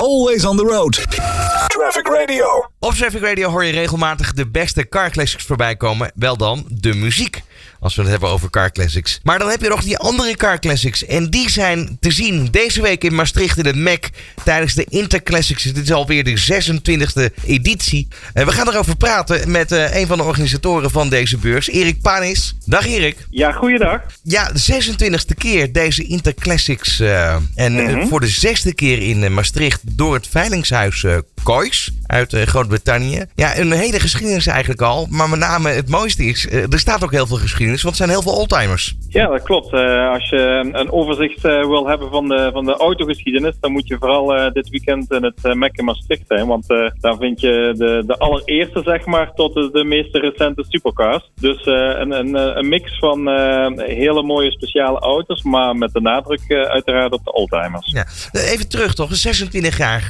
[0.00, 0.92] Always on the road.
[1.66, 2.70] Traffic Radio.
[2.78, 6.12] Op Traffic Radio hoor je regelmatig de beste car classics voorbij komen.
[6.14, 7.42] Wel dan de muziek.
[7.80, 9.20] Als we het hebben over car classics.
[9.22, 11.06] Maar dan heb je nog die andere car classics.
[11.06, 14.10] En die zijn te zien deze week in Maastricht in het MEC.
[14.44, 15.62] Tijdens de Interclassics.
[15.62, 16.62] Dit is alweer de
[17.32, 18.08] 26e editie.
[18.32, 21.68] En we gaan erover praten met uh, een van de organisatoren van deze beurs.
[21.68, 22.54] Erik Panis.
[22.64, 23.16] Dag Erik.
[23.30, 24.00] Ja, goeiedag.
[24.22, 27.00] Ja, de 26e keer deze Interclassics.
[27.00, 28.08] Uh, en mm -hmm.
[28.08, 33.24] voor de zesde keer in Maastricht door het Veilingshuis uh, Kois uit uh, Groot-Brittannië.
[33.34, 35.06] Ja, een hele geschiedenis eigenlijk al.
[35.10, 38.04] Maar met name het mooiste is, uh, er staat ook heel veel geschiedenis, want het
[38.06, 38.96] zijn heel veel oldtimers.
[39.08, 39.72] Ja, dat klopt.
[39.72, 43.96] Uh, als je een overzicht wil hebben van de, van de autogeschiedenis, dan moet je
[43.98, 46.46] vooral dit weekend in het in Maastricht zijn.
[46.46, 46.66] Want
[47.00, 51.30] daar vind je de, de allereerste, zeg maar, tot de, de meest recente supercars.
[51.40, 53.28] Dus een, een, een, mix van
[53.80, 57.92] hele mooie speciale auto's, maar met de nadruk uiteraard op de oldtimers.
[57.92, 58.06] Ja.
[58.32, 60.02] Even terug toch, 26 jaar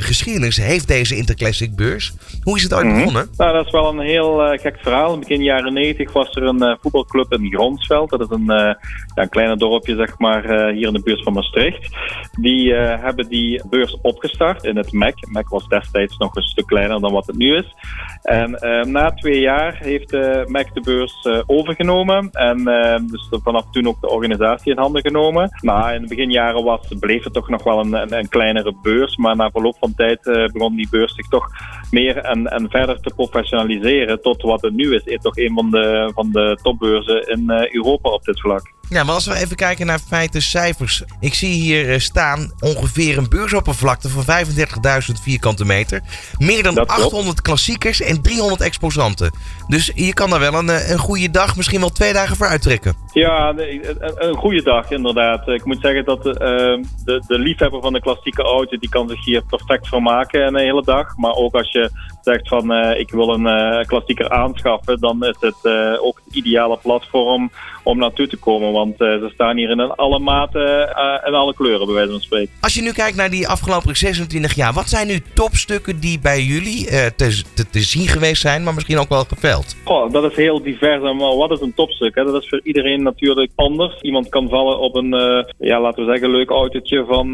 [0.00, 2.12] geschiedenis heeft deze Interclassic beurs.
[2.42, 3.22] Hoe is het ooit begonnen?
[3.22, 3.36] Mm -hmm.
[3.36, 5.18] Nou, dat is wel een heel uh, gek verhaal.
[5.18, 8.10] Begin jaren 90 was er een uh, voetbalclub in Gronsveld.
[8.10, 8.78] Dat is een, uh, ja,
[9.14, 11.96] een kleine dorpje, zeg maar, hier in de buurt van Maastricht.
[12.40, 15.14] Die hebben die beurs opgestart in het MEC.
[15.30, 17.74] MEC was destijds nog een stuk kleiner dan wat het nu is.
[18.22, 18.50] En
[18.90, 22.30] na twee jaar heeft de MEC de beurs overgenomen.
[22.30, 22.64] En
[23.06, 25.58] dus vanaf toen ook de organisatie in handen genomen.
[25.60, 29.16] Nou, in de beginjaren was, bleef het toch nog wel een, een, een kleinere beurs.
[29.16, 30.22] Maar na verloop van tijd
[30.52, 31.48] begon die beurs zich toch
[31.90, 35.04] meer en, en verder te professionaliseren tot wat het nu is.
[35.04, 38.73] is toch een van de, van de topbeurzen in uh, Europa op dit vlak.
[38.88, 41.02] Ja, maar als we even kijken naar feiten, cijfers.
[41.20, 46.00] Ik zie hier staan ongeveer een beursoppervlakte van 35.000 vierkante meter.
[46.38, 49.32] Meer dan 800 klassiekers en 300 exposanten.
[49.68, 52.94] Dus je kan daar wel een, een goede dag, misschien wel twee dagen voor uittrekken.
[53.12, 53.96] Ja, een,
[54.28, 55.48] een goede dag inderdaad.
[55.48, 59.24] Ik moet zeggen dat uh, de, de liefhebber van de klassieke auto, die kan zich
[59.24, 61.16] hier perfect van maken een hele dag.
[61.16, 61.90] Maar ook als je
[62.24, 65.66] zegt van uh, ik wil een uh, klassieker aanschaffen, dan is het
[66.00, 67.50] ook het ideale platform
[67.82, 68.72] om naartoe te komen.
[68.72, 70.94] Want ze staan hier in alle maten
[71.24, 72.54] en alle kleuren, bij wijze van spreken.
[72.60, 76.42] Als je nu kijkt naar die afgelopen 26 jaar, wat zijn nu topstukken die bij
[76.42, 76.84] jullie
[77.16, 79.76] te, te, te, zien geweest zijn, maar misschien ook wel geveld?
[79.84, 81.02] Goh, dat is heel divers.
[81.02, 82.14] Maar wat is een topstuk?
[82.14, 82.24] Hè?
[82.24, 84.00] Dat is voor iedereen natuurlijk anders.
[84.00, 85.10] Iemand kan vallen op een,
[85.58, 87.32] ja, laten we zeggen, leuk autootje van,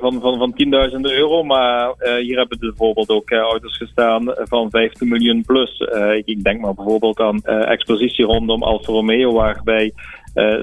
[0.00, 0.54] van, van, van
[0.94, 1.42] 10.000 euro.
[1.42, 5.78] Maar hier hebben we bijvoorbeeld ook auto's gestaan van 15 miljoen plus.
[6.16, 9.92] Ik, ik, denk maar bijvoorbeeld aan expositie rondom Alfa Romeo, waarbij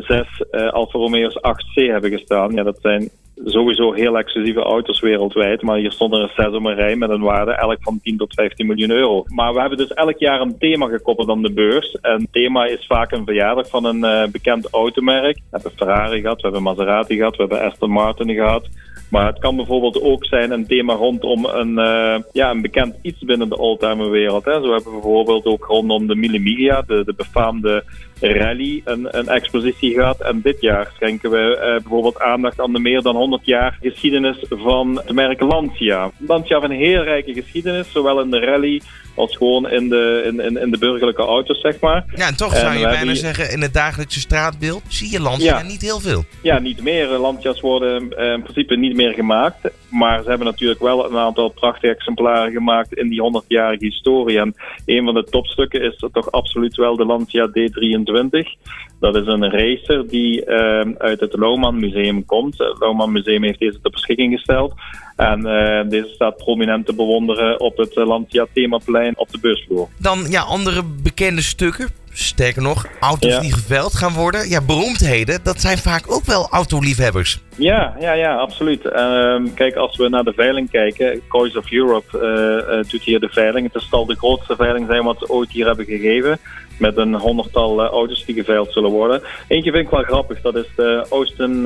[0.00, 2.52] zes Alfa Romeo's 8C hebben gestaan.
[2.54, 3.10] Ja, dat zijn
[3.44, 5.62] sowieso heel exclusieve auto's wereldwijd.
[5.62, 8.34] Maar hier stond er zes om een rij met een waarde elk van 10 tot
[8.34, 9.24] 15 miljoen euro.
[9.26, 11.98] Maar we hebben dus elk jaar een thema gekoppeld aan de beurs.
[12.00, 15.36] En thema is vaak een verjaardag van een bekend automerk.
[15.36, 18.68] We hebben Ferrari gehad, we hebben Maserati gehad, we hebben Aston Martin gehad.
[19.08, 23.18] Maar het kan bijvoorbeeld ook zijn een thema rondom een, uh, ja, een bekend iets
[23.18, 24.44] binnen de oldtimerwereld.
[24.44, 24.52] Hè.
[24.52, 27.84] Zo hebben we bijvoorbeeld ook rondom de Mille Miglia, de, de befaamde
[28.20, 30.20] rally, een, een expositie gehad.
[30.20, 34.44] En dit jaar schenken we uh, bijvoorbeeld aandacht aan de meer dan 100 jaar geschiedenis
[34.48, 36.10] van de merk Lancia.
[36.18, 38.80] Lancia heeft een heel rijke geschiedenis, zowel in de rally
[39.14, 42.04] als gewoon in de, in, in, in de burgerlijke auto's, zeg maar.
[42.14, 43.14] Ja, en toch zou je bijna die...
[43.14, 45.62] zeggen, in het dagelijkse straatbeeld zie je ja.
[45.62, 46.24] niet heel veel.
[46.42, 47.08] Ja, niet meer.
[47.08, 49.70] Lancia's worden uh, in principe niet meer gemaakt.
[49.90, 54.38] Maar ze hebben natuurlijk wel een aantal prachtige exemplaren gemaakt in die 100-jarige historie.
[54.38, 54.54] En
[54.86, 58.58] een van de topstukken is toch absoluut wel de Lancia D23.
[59.00, 62.58] Dat is een racer die uh, uit het Lohman Museum komt.
[62.58, 64.74] Het Museum heeft deze ter beschikking gesteld.
[65.16, 69.88] En uh, deze staat prominent te bewonderen op het Lancia Themaplein op de beursvloer.
[69.98, 71.99] Dan ja, andere bekende stukken.
[72.12, 73.40] Sterker nog, auto's ja.
[73.40, 74.48] die geveld gaan worden.
[74.48, 77.38] Ja, beroemdheden, dat zijn vaak ook wel autoliefhebbers.
[77.56, 78.84] Ja, ja, ja, absoluut.
[78.84, 83.20] Uh, kijk, als we naar de veiling kijken, Coins of Europe uh, uh, doet hier
[83.20, 83.72] de veiling.
[83.72, 86.38] Het zal de grootste veiling zijn wat ze ooit hier hebben gegeven.
[86.78, 89.22] Met een honderdtal auto's die geveild zullen worden.
[89.48, 91.62] Eentje vind ik wel grappig, dat is de Austin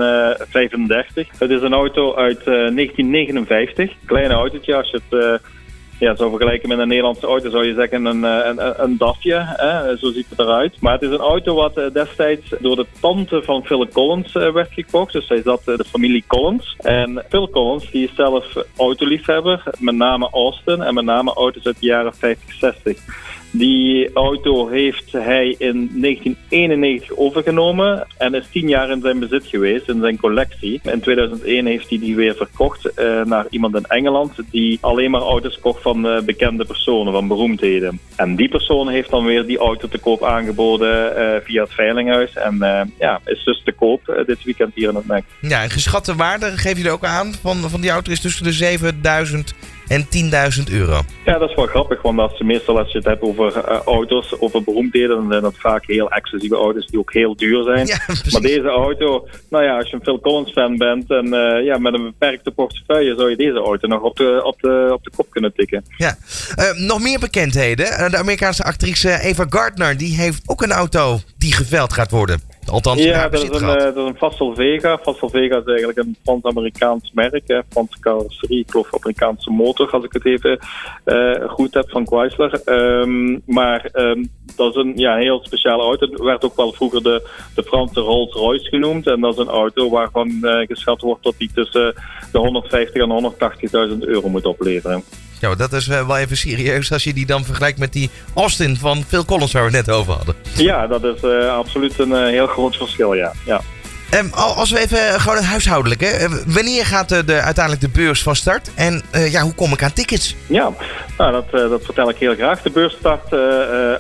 [0.49, 1.29] 35.
[1.39, 3.93] Het is een auto uit 1959.
[4.07, 5.41] Kleine autootje, als je het
[5.99, 9.43] ja, zo vergelijken met een Nederlandse auto zou je zeggen een, een, een DAFje.
[9.47, 9.97] Hè?
[9.97, 10.81] Zo ziet het eruit.
[10.81, 15.13] Maar het is een auto wat destijds door de tante van Phil Collins werd gekocht.
[15.13, 16.77] Dus hij zat de familie Collins.
[16.79, 19.63] En Phil Collins die is zelf autoliefhebber.
[19.79, 22.99] Met name Austin en met name auto's uit de jaren 50, 60.
[23.57, 29.89] Die auto heeft hij in 1991 overgenomen en is tien jaar in zijn bezit geweest,
[29.89, 30.81] in zijn collectie.
[30.83, 35.21] In 2001 heeft hij die weer verkocht uh, naar iemand in Engeland die alleen maar
[35.21, 38.01] auto's kocht van uh, bekende personen, van beroemdheden.
[38.17, 42.33] En die persoon heeft dan weer die auto te koop aangeboden uh, via het veilinghuis
[42.33, 42.59] en
[42.99, 45.25] ja, is dus te koop dit weekend hier in het nek.
[45.41, 48.53] Ja, geschatte waarde geef je er ook aan van, van die auto is tussen de
[48.53, 49.55] 7000
[49.89, 50.07] en
[50.67, 51.01] 10.000 euro.
[51.25, 53.81] Ja, dat is wel grappig, want als je, meestal als je het hebt over uh,
[53.85, 57.87] auto's, over beroemdheden, dan zijn dat vaak heel exclusieve auto's die ook heel duur zijn.
[57.95, 57.99] Ja,
[58.33, 61.79] maar deze auto, nou ja, als je een Phil Collins fan bent en uh, ja,
[61.79, 65.11] met een beperkte portefeuille zou je deze auto nog op de, op de, op de
[65.17, 65.85] kop kunnen tikken.
[65.97, 66.17] Ja,
[66.59, 68.11] uh, nog meer bekendheden.
[68.11, 72.41] De Amerikaanse actrice Eva Gardner, die heeft ook een auto die geveld gaat worden.
[72.71, 74.99] Althans, ja, dat is, een, uh, dat is een Vega.
[74.99, 77.43] Fassel Vega is eigenlijk een Frans-Amerikaans merk.
[77.47, 77.61] Hè.
[77.69, 80.59] Franse carrosserie, ik geloof Amerikaanse motor, als ik het even
[81.05, 82.61] uh, goed heb, van Chrysler.
[82.65, 86.07] Um, maar um, dat is een ja, heel speciale auto.
[86.11, 89.07] Het werd ook wel vroeger de, de Franse Rolls-Royce genoemd.
[89.07, 91.95] En dat is een auto waarvan uh, geschat wordt dat die tussen
[92.33, 95.05] de 150.000 en 180.000 euro moet opleveren.
[95.45, 99.05] Ja, dat is wel even serieus als je die dan vergelijkt met die Austin van
[99.09, 100.35] Phil Collins waar we het net over hadden.
[100.57, 103.33] Ja, dat is uh, absoluut een uh, heel groot verschil, ja.
[103.45, 103.61] ja.
[104.15, 106.29] Um, als we even gewoon het huishoudelijk, hè.
[106.47, 108.71] wanneer gaat de, de, uiteindelijk de beurs van start?
[108.75, 110.37] En uh, ja, hoe kom ik aan tickets?
[110.47, 110.73] Ja,
[111.19, 112.63] nou, dat, dat vertel ik heel graag.
[112.63, 113.33] De beurs start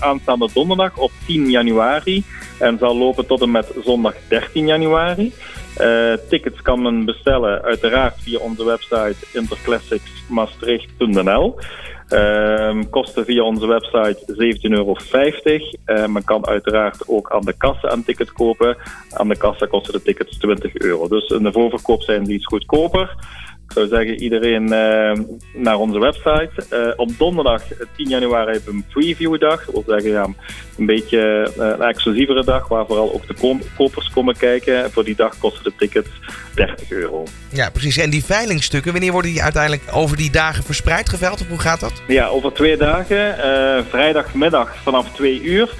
[0.02, 2.24] aanstaande donderdag op 10 januari
[2.58, 5.32] en zal lopen tot en met zondag 13 januari.
[5.80, 11.58] Uh, tickets kan men bestellen uiteraard via onze website interclassicsmaastricht.nl.
[12.10, 14.34] Uh, kosten via onze website 17,50
[14.70, 14.96] euro.
[15.86, 18.76] Uh, men kan uiteraard ook aan de kassa een ticket kopen.
[19.10, 21.08] Aan de kassa kosten de tickets 20 euro.
[21.08, 23.16] Dus in de voorverkoop zijn die iets goedkoper.
[23.74, 25.24] Ik zou zeggen, iedereen uh,
[25.54, 26.50] naar onze website.
[26.70, 27.62] Uh, op donderdag
[27.96, 29.64] 10 januari hebben we een previewdag.
[29.64, 30.28] Dat wil zeggen, ja,
[30.78, 34.90] een beetje uh, een exclusievere dag waar vooral ook de kopers komen kijken.
[34.90, 36.08] Voor die dag kosten de tickets
[36.54, 37.24] 30 euro.
[37.48, 37.96] Ja, precies.
[37.96, 41.40] En die veilingstukken, wanneer worden die uiteindelijk over die dagen verspreid geveild?
[41.40, 42.02] Of hoe gaat dat?
[42.06, 43.34] Ja, over twee dagen.
[43.88, 45.74] vrijdagmiddag vanaf 2 uur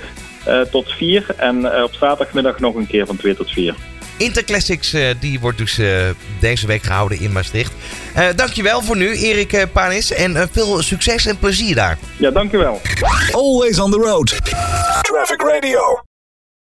[0.71, 1.27] tot 4.
[1.37, 3.75] En op zaterdagmiddag nog een keer van 2 tot 4.
[4.17, 5.89] Interclassics uh, die wordt dus uh,
[6.41, 7.73] deze week gehouden in Maastricht.
[8.17, 10.13] Uh, dankjewel voor nu, Erik Panis.
[10.13, 11.99] En veel succes en plezier daar.
[12.17, 12.81] Ja, dankjewel.
[13.33, 14.37] Always on the road.
[15.03, 16.04] Traffic Radio.